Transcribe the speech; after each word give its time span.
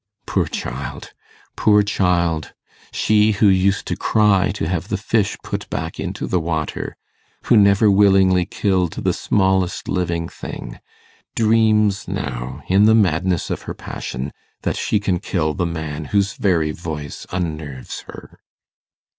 Poor 0.25 0.47
child! 0.47 1.13
poor 1.55 1.83
child! 1.83 2.53
she 2.91 3.33
who 3.33 3.45
used 3.47 3.85
to 3.85 3.95
cry 3.95 4.49
to 4.49 4.67
have 4.67 4.87
the 4.87 4.97
fish 4.97 5.37
put 5.43 5.69
back 5.69 5.99
into 5.99 6.25
the 6.25 6.39
water 6.39 6.97
who 7.43 7.55
never 7.55 7.91
willingly 7.91 8.43
killed 8.43 8.93
the 8.93 9.13
smallest 9.13 9.87
living 9.87 10.27
thing 10.27 10.79
dreams 11.35 12.07
now, 12.07 12.63
in 12.67 12.85
the 12.85 12.95
madness 12.95 13.51
of 13.51 13.61
her 13.69 13.75
passion, 13.75 14.31
that 14.63 14.75
she 14.75 14.99
can 14.99 15.19
kill 15.19 15.53
the 15.53 15.67
man 15.67 16.05
whose 16.05 16.33
very 16.33 16.71
voice 16.71 17.27
unnerves 17.31 18.03
her. 18.07 18.39